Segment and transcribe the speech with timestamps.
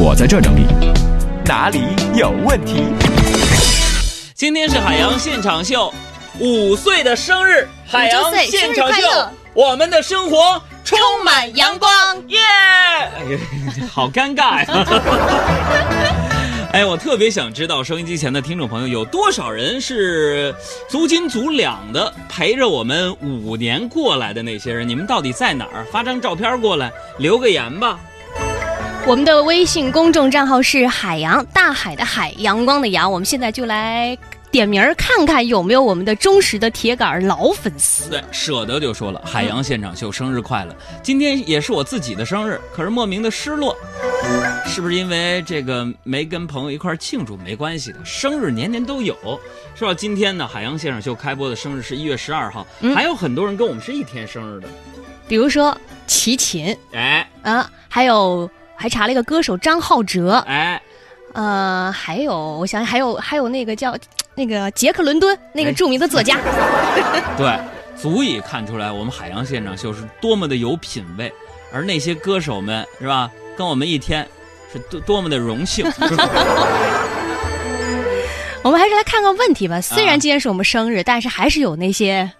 [0.00, 0.64] 我在这整理。
[1.44, 1.82] 哪里
[2.14, 2.84] 有问题？
[4.32, 5.92] 今天是海洋现场秀
[6.38, 9.02] 五岁的生日，海洋现场秀，
[9.54, 11.90] 我们的生活充满阳光，
[12.28, 12.38] 耶！
[12.38, 13.38] 哎呀，
[13.90, 14.86] 好尴尬呀！
[16.70, 20.54] 哎，我特别想知道收音机前的听众朋友有多少人是
[20.88, 24.88] 足斤足两的陪着我们五年过来的那些人？
[24.88, 25.84] 你们到底在哪儿？
[25.90, 27.98] 发张照片过来，留个言吧。
[29.08, 33.10] 我们的微信公众账号是海洋大海的海，阳光的阳。
[33.10, 34.14] 我们现在就来
[34.50, 38.10] 点名儿，看看有没有我们的忠实的铁杆老粉丝。
[38.10, 40.76] 对，舍得就说了，海洋现场秀生日快乐！
[41.02, 43.74] 今天也是我自己的生日，可是莫名的失落，
[44.66, 47.34] 是不是因为这个没跟朋友一块庆祝？
[47.38, 49.16] 没关系的，生日年年都有。
[49.74, 54.68] 说到今天呢，海洋现场秀开播的生日是一月十二号，还有很多人跟我们是一天生日的，
[55.26, 55.74] 比如说
[56.06, 58.46] 齐秦，哎，啊，还有。
[58.80, 60.80] 还查了一个歌手张浩哲，哎，
[61.32, 63.92] 呃，还有，我想想，还有还有那个叫
[64.36, 66.38] 那个杰克伦敦那个著名的作家，
[67.36, 67.58] 对，
[68.00, 71.32] 足以看出来我们海洋现场秀是多么的有品位，
[71.72, 74.24] 而那些歌手们是吧，跟我们一天
[74.72, 75.84] 是多多么的荣幸。
[78.62, 79.80] 我们还是来看看问题吧。
[79.80, 82.30] 虽然今天是我们生日，但是还是有那些。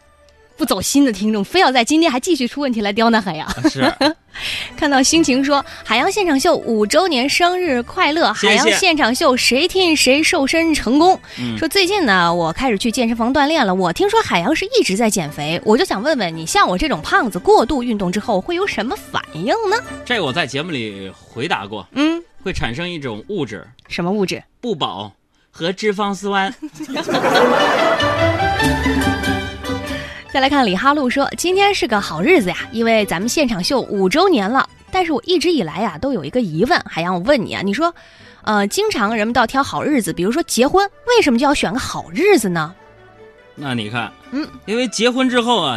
[0.58, 3.48] 不走心的听众，非要在今天还继续出问题来刁难海洋。
[3.70, 3.90] 是，
[4.76, 11.18] 看到心情说海洋现场秀五周年生日快乐，海洋现场秀谁听谁瘦身成功。
[11.56, 13.72] 说最近呢，我开始去健身房锻炼了。
[13.72, 19.76] 我听说海洋是一直在减肥，我就想问问你，像我这种胖子，过度运动之后会有什么反应呢？
[20.04, 24.42] 这我在节目里回答过，嗯，会产生一种物质，什么物质？
[24.60, 25.12] 不饱
[25.52, 26.52] 和脂肪酸。
[30.38, 34.68] 再来看李哈路说：“今天是个好日子呀，因为咱们现场秀五周年了。
[34.88, 37.92] 但是我一直以来呀，都有一个疑问，海洋，我问你啊，你说，
[38.42, 42.72] 呃，经常人们都要挑好日子，比如说结婚，为什么就要选个好日子呢？
[43.56, 45.76] 那你看，嗯，因为结婚之后啊，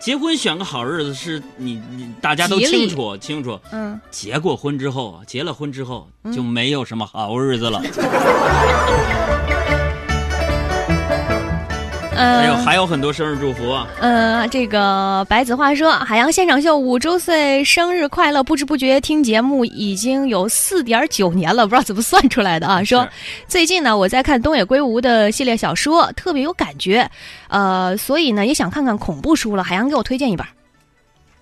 [0.00, 7.80] 结婚选个好日子是你你大家都清楚清楚，嗯，结过婚之后，结了婚之后就没有什么好日子了。
[12.16, 13.76] ”还有还有很多生日祝福。
[14.00, 18.42] 嗯，这个白子画说，海洋现场秀五周岁生日快乐！
[18.42, 22.82] 不知不觉听节目已经有四点九年了，不知道怎么算出来的啊？
[22.82, 23.06] 说
[23.46, 27.10] 最近呢，我在看东野圭吾的系列小说，特别有感觉，
[27.48, 29.62] 呃，所以呢也想看看恐怖书了。
[29.62, 30.46] 海洋给我推荐一本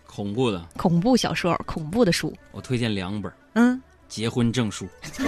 [0.06, 2.34] 恐怖的恐怖小说，恐怖的书。
[2.50, 3.32] 我推荐两本。
[3.54, 4.86] 嗯，结婚证书。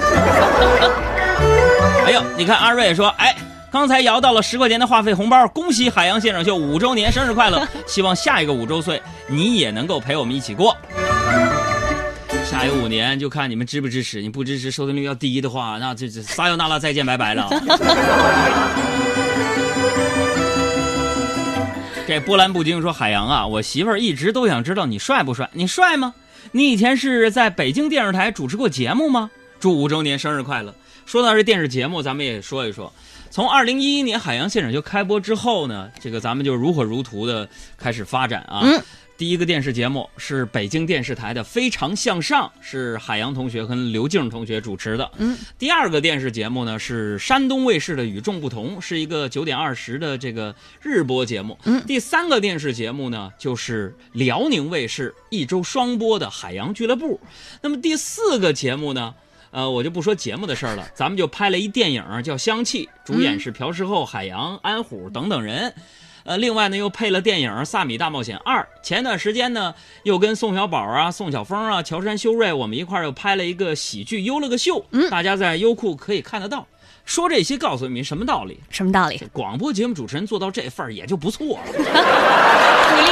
[2.06, 3.34] 哎呦，你看阿瑞说，哎。
[3.76, 7.62] 刚才摇到了十块钱的话费红包，恭喜海洋现场秀五周年生日快乐！
[7.86, 10.74] 希望下一个五周岁你也能够陪我们一起过。
[12.50, 17.50] 下一个五年就看你们支不支持，你不支持收听率要低的话，那这这撒由那拉再见拜拜了。
[22.08, 25.50] 这波澜不惊说海洋啊，我媳妇儿一直都想知道你帅不帅？
[25.52, 26.14] 你帅吗？
[26.50, 29.30] 你以前是在北京电视台主持过节目吗？
[29.60, 30.74] 祝五周年生日快乐！
[31.04, 32.90] 说到这电视节目，咱们也说一说。
[33.36, 38.62] 从二零一一年海洋现场秀开播之后呢，这个咱们就如火如荼的开始发展啊。
[38.62, 38.82] 嗯。
[39.18, 45.10] 第一个电视节目是北京电视台的《非常向上》，是海洋同学跟刘静同学主持的。
[45.18, 45.36] 嗯。
[45.58, 51.58] 第二个电视节目呢是山东卫视的《与众不同》，是一个九点二十的这个日播节目。
[51.64, 51.84] 嗯。
[51.86, 57.20] 第三个电视节目呢就是辽宁卫视一周双播的《海洋俱乐部》。
[57.60, 59.14] 那么第四个节目呢？
[59.56, 65.72] 呃，我就不说节目的事儿了， 咱们就拍了一电影叫《香气》，主演是朴世厚、海洋、安虎等等人。
[66.24, 68.60] 呃，另外呢，又配了电影《萨米大冒险二》。
[68.82, 76.66] 前段时间呢，又跟宋小宝啊、宋晓峰啊、乔杉、修睿，我们一块儿又拍了一个喜剧《优了个秀》，大家在优酷可以看得到。
[77.06, 78.60] 说这些告诉你们什么道理？
[78.68, 79.18] 什么道理？
[79.32, 81.62] 广播节目主持人做到这份儿也就不错了。
[82.92, 83.06] 鼓励。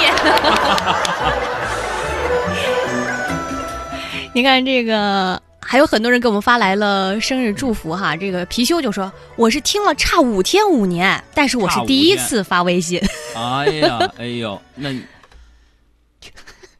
[4.35, 5.41] 你看这个。
[5.75, 13.03] 还有很多人给我们发来了生日祝福哈，这个貔貅就说我是听了差五天五年，但是我是第一次发微信。
[13.35, 14.95] 哎呀，哎呦，那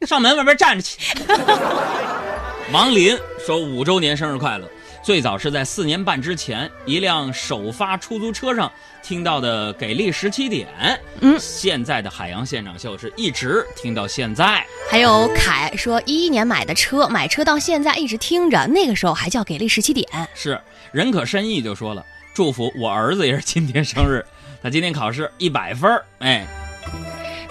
[0.07, 0.97] 上门外边站着去。
[2.71, 4.65] 王林说五周年生日快乐。
[5.05, 8.71] 最早是在四年半之前，一辆首发出租车上
[9.03, 10.67] 听到的给力十七点。
[11.21, 14.65] 嗯，现在的海洋现场秀是一直听到现在。
[14.89, 20.09] 还有凯说，一一年买的车，买车到现在一直听着，那个时候还叫给力十七点。
[20.33, 20.59] 是，
[20.91, 22.03] 人可深意就说了，
[22.33, 24.25] 祝福我儿子也是今天生日，
[24.63, 26.47] 他今天考试一百分儿，哎。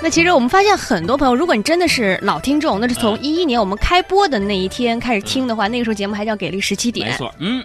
[0.05, 7.09] 那其实我们发现很多朋友，如果你真的是老听众，那是从一一年我们开播的那一天开始听的话，那个时候节目还叫给力十七点。
[7.09, 7.65] 没错，嗯。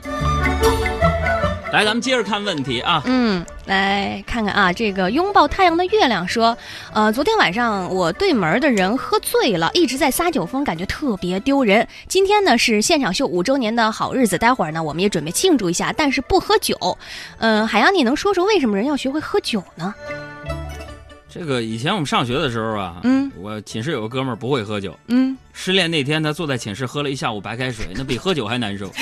[1.74, 3.02] 来，咱们接着看问题啊。
[3.04, 6.58] 嗯，来看看啊，这个拥抱太阳的月亮说，
[6.94, 11.86] 呃，昨天晚上我对门的人喝醉了，一直在撒酒疯，感觉特别丢人。
[12.08, 16.98] 今天呢是现场秀五周年的好日子，待会儿呢我们也准备庆祝一下，但是不喝酒。
[17.40, 19.94] 嗯，海洋，你能说说为什么人要学会喝酒呢？
[21.32, 28.92] 这个以前我们上学的时候啊，嗯，我寝室有个哥们儿不会喝酒，嗯，失恋那天他坐在寝室喝了一下午白开水，那比喝酒还难受。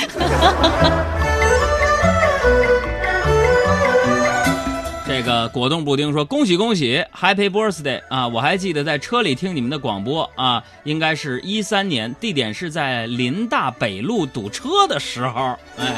[5.08, 8.28] 这个果冻布丁说：“恭喜恭喜，Happy Birthday 啊！
[8.28, 15.58] 我还记得在车里听你们的广播啊，应该是一三年，地点是在林大北路堵车的时候。
[15.78, 15.96] 哎，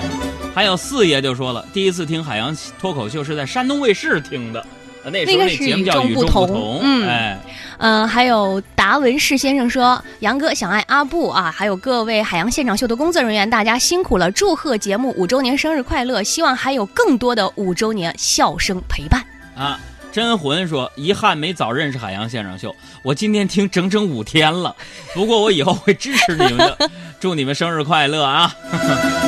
[0.54, 4.64] 还有四爷就说了，第一次听海洋脱口秀是在山东卫视听的。”
[5.06, 7.40] 那时候那节目叫《与众不同》，嗯，哎，
[7.78, 14.30] 嗯，还有达文士先生说：“杨哥想爱阿布啊，还有各位海洋现场秀的工作人员，大家辛苦了！
[14.30, 16.22] 祝贺节目五周年生日快乐！
[16.22, 19.24] 希望还有更多的五周年笑声陪伴。”
[19.56, 19.80] 啊，
[20.12, 24.76] 真魂说：“遗憾没早认识海洋现场秀，我今天听整整五天了，
[25.14, 28.54] 不过我以后会支持你们的， 祝你们生日快乐啊！”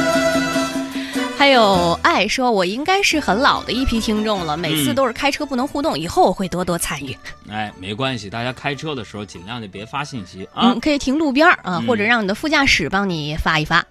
[1.41, 7.17] 还有爱说，我应该是很老的一批听众了，每次都是开车不能互动，以后我会多多参与。
[7.49, 13.83] 哎，没关系，大家开车的时候尽量就别发信息啊，可以停路边啊，或者让你的副驾驶帮你发一发。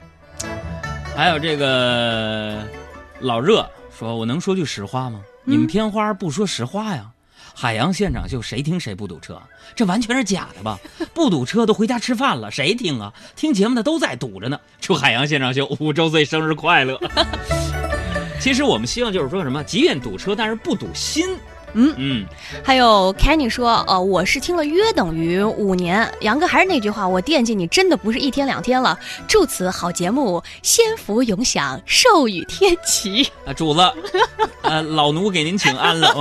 [1.16, 2.64] 还有这个
[3.18, 3.68] 老热
[3.98, 5.20] 说，我能说句实话吗？
[5.42, 7.06] 你们片花不说实话呀？
[7.54, 9.40] 海洋现场秀谁听谁不堵车？
[9.74, 10.78] 这完全是假的吧？
[11.12, 13.12] 不堵车都回家吃饭了，谁听啊？
[13.36, 14.58] 听节目的都在堵着呢。
[14.80, 16.98] 祝海洋现场秀五周岁生日快乐！
[18.40, 21.36] 其实我们希望就是说什么，即便堵车，但是不堵心。
[21.74, 22.26] 嗯嗯，
[22.64, 26.10] 还有 Kenny 说，呃，我是听了约等于五年。
[26.20, 28.98] 杨哥还是那句话，我惦记你真的不是一天两天了。
[29.28, 33.24] 祝此好节目，仙福永享，寿与天齐。
[33.46, 33.80] 啊，主子，
[34.62, 36.14] 呃，老奴给您请安了。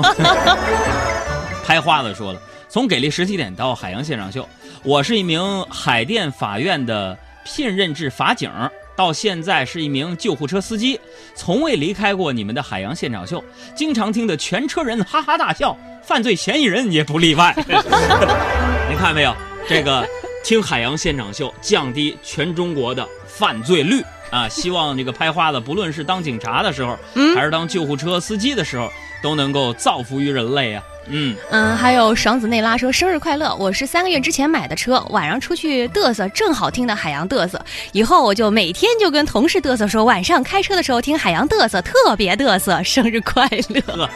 [1.65, 4.47] 拍花子说了，从给力十七点到海洋现场秀，
[4.83, 8.51] 我是一名海淀法院的聘任制法警。
[8.99, 10.99] 到现在是一名救护车司机，
[11.33, 13.41] 从未离开过你们的海洋现场秀，
[13.73, 15.73] 经常听得全车人哈哈大笑，
[16.03, 17.55] 犯罪嫌疑人也不例外。
[18.89, 19.33] 您看没有？
[19.69, 20.05] 这个
[20.43, 24.49] 听海洋现场秀，降低全中国的犯罪率啊！
[24.49, 26.99] 希望这个拍花子，不论是当警察的时候，
[27.33, 28.91] 还是当救护车司机的时候，
[29.23, 30.83] 都能够造福于人类啊！
[31.07, 33.55] 嗯嗯，还有爽子内拉说生日快乐！
[33.55, 37.59] 我是三个月之前买的车，晚上出去嘚瑟，正好听的海洋嘚瑟。
[37.93, 42.83] 以后我就每天就跟同事嘚瑟说，晚上开车的时候听海洋嘚瑟，特别嘚瑟。
[42.83, 44.09] 生日快乐！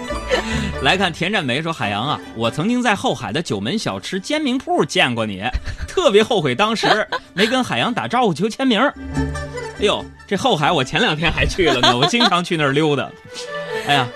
[0.84, 5.44] 来看田占梅说海洋啊，我曾经在后海的九门小吃煎饼铺见过你，
[5.88, 8.80] 特别后悔当时没跟海洋打招呼求签名。
[8.80, 13.10] 哎呦，这后海我前两天还去了呢，我经常去那儿溜达。
[13.88, 14.08] 哎呀。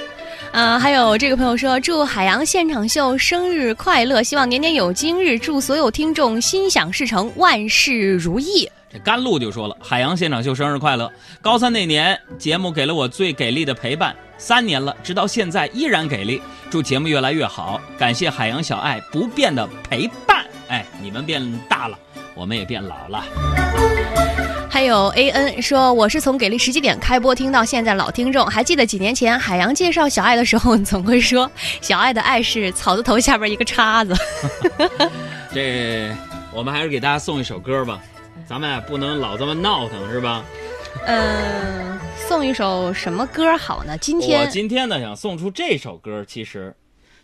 [0.60, 8.68] 嗯，还有这个朋友说，祝海洋现场秀生日快乐，希望年年有今日，祝所有听众心想事成，万事如意。
[8.92, 11.14] 这甘露就说了，海洋现场秀生日快乐！
[11.44, 16.42] 高三那年，节目给了我最给力的陪伴，三年了，直到现在依然给力。
[16.72, 20.44] 祝节目越来越好，感谢海洋小爱不变的陪伴。
[20.70, 21.40] 哎，你们变
[21.70, 22.00] 大了，
[22.38, 23.24] 我们也变老了。
[24.70, 31.50] 还有 A N 说，我是从给力十几点开播听到现在老听众，还记得几年前海洋介绍小爱的时候，总会说
[31.82, 34.14] 小爱的爱是草字头下边一个叉子。
[35.52, 36.14] 这
[36.54, 38.00] 我们还是给大家送一首歌吧，
[38.48, 40.44] 咱们不能老这么闹腾，是吧？
[41.08, 43.98] 嗯，送一首什么歌好呢？
[43.98, 46.76] 今天我今天呢想送出这首歌，其实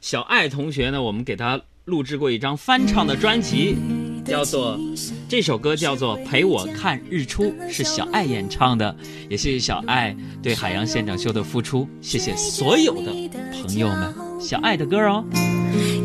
[0.01, 3.77] 小爱同学呢，我们给他录制过一张翻唱的专辑。
[4.25, 4.79] 叫做
[5.27, 8.95] 这首歌叫做陪我看日出，是小爱演唱的，
[9.29, 13.11] 也谢谢小爱对海洋现场秀的付出，谢谢所有的
[13.51, 15.23] 朋友们，小爱的歌哦。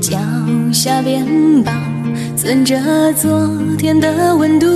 [0.00, 0.18] 脚
[0.72, 1.72] 下边保
[2.36, 4.66] 存着昨天的温度，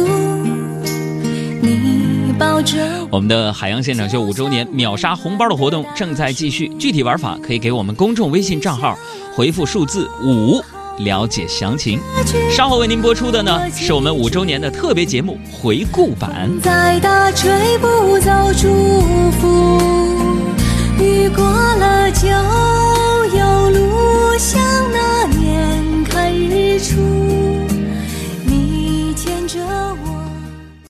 [1.61, 2.79] 你抱着
[3.11, 8.97] 我们的海洋现场秀五周年秒杀红包的活动正在继续，具体玩法可以给我们公众微信账号
[9.35, 10.63] 回复数字五。
[10.99, 12.01] 了解详情。
[12.51, 16.51] 稍后为您播出的呢是我们五周年的特别节目回顾版。
[16.63, 19.79] 再大吹不走祝福
[20.99, 24.61] 雨过了就有路像
[24.93, 27.52] 那年看日出。